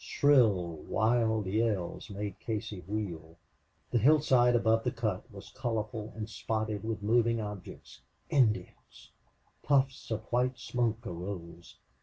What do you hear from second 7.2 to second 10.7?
objects. Indians! Puffs of white